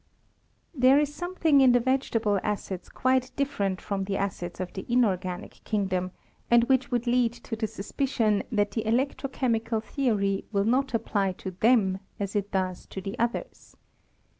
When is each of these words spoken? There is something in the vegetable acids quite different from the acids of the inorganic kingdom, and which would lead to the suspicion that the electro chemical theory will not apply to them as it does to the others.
There 0.73 0.97
is 0.99 1.13
something 1.13 1.61
in 1.61 1.73
the 1.73 1.79
vegetable 1.79 2.39
acids 2.41 2.89
quite 2.89 3.29
different 3.35 3.79
from 3.79 4.05
the 4.05 4.17
acids 4.17 4.59
of 4.59 4.73
the 4.73 4.83
inorganic 4.91 5.63
kingdom, 5.63 6.09
and 6.49 6.63
which 6.63 6.89
would 6.89 7.05
lead 7.05 7.33
to 7.33 7.55
the 7.55 7.67
suspicion 7.67 8.41
that 8.51 8.71
the 8.71 8.87
electro 8.87 9.29
chemical 9.29 9.79
theory 9.79 10.43
will 10.51 10.65
not 10.65 10.95
apply 10.95 11.33
to 11.33 11.51
them 11.51 11.99
as 12.19 12.35
it 12.35 12.49
does 12.49 12.87
to 12.87 12.99
the 12.99 13.15
others. 13.19 13.75